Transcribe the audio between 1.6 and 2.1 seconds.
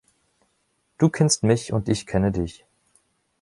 und ich